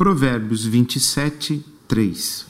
[0.00, 2.46] Provérbios 27, 3.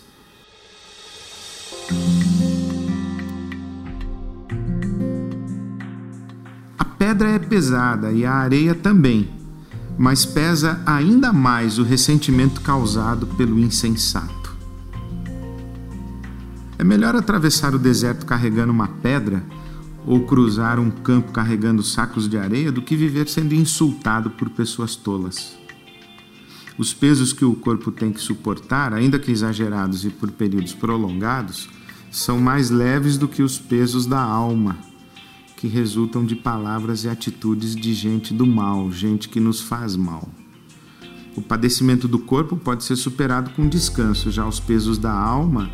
[6.78, 9.28] A pedra é pesada e a areia também,
[9.98, 14.56] mas pesa ainda mais o ressentimento causado pelo insensato.
[16.78, 19.42] É melhor atravessar o deserto carregando uma pedra
[20.06, 24.94] ou cruzar um campo carregando sacos de areia do que viver sendo insultado por pessoas
[24.94, 25.58] tolas.
[26.80, 31.68] Os pesos que o corpo tem que suportar, ainda que exagerados e por períodos prolongados,
[32.10, 34.78] são mais leves do que os pesos da alma,
[35.58, 40.26] que resultam de palavras e atitudes de gente do mal, gente que nos faz mal.
[41.36, 45.70] O padecimento do corpo pode ser superado com descanso, já os pesos da alma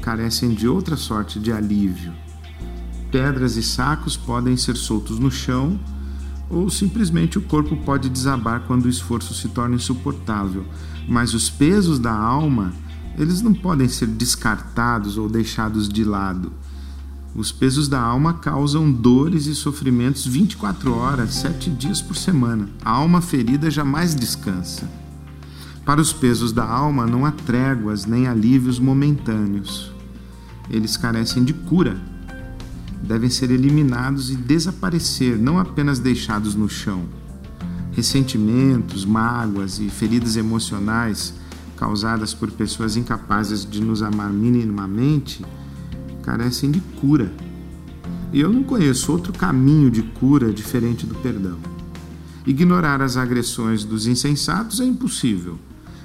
[0.00, 2.14] carecem de outra sorte de alívio.
[3.12, 5.78] Pedras e sacos podem ser soltos no chão
[6.48, 10.64] ou simplesmente o corpo pode desabar quando o esforço se torna insuportável,
[11.08, 12.72] mas os pesos da alma,
[13.18, 16.52] eles não podem ser descartados ou deixados de lado.
[17.34, 22.68] Os pesos da alma causam dores e sofrimentos 24 horas, 7 dias por semana.
[22.82, 24.88] A alma ferida jamais descansa.
[25.84, 29.92] Para os pesos da alma não há tréguas nem alívios momentâneos.
[30.70, 32.00] Eles carecem de cura
[33.02, 37.04] devem ser eliminados e desaparecer, não apenas deixados no chão.
[37.92, 41.34] Ressentimentos, mágoas e feridas emocionais
[41.76, 45.44] causadas por pessoas incapazes de nos amar minimamente
[46.22, 47.32] carecem de cura.
[48.32, 51.58] E eu não conheço outro caminho de cura diferente do perdão.
[52.46, 55.58] Ignorar as agressões dos insensatos é impossível.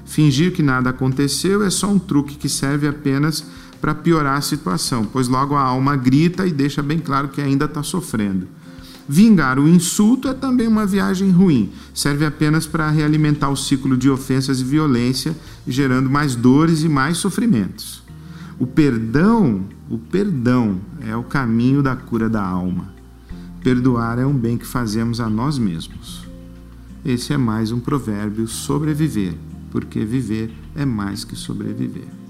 [0.05, 3.45] Fingir que nada aconteceu é só um truque que serve apenas
[3.81, 7.65] para piorar a situação, pois logo a alma grita e deixa bem claro que ainda
[7.65, 8.47] está sofrendo.
[9.09, 14.09] Vingar o insulto é também uma viagem ruim, serve apenas para realimentar o ciclo de
[14.09, 15.35] ofensas e violência,
[15.67, 18.03] gerando mais dores e mais sofrimentos.
[18.59, 22.93] O perdão, o perdão é o caminho da cura da alma.
[23.63, 26.25] Perdoar é um bem que fazemos a nós mesmos.
[27.03, 29.33] Esse é mais um provérbio sobreviver,
[29.71, 32.20] porque viver é mais que sobreviver.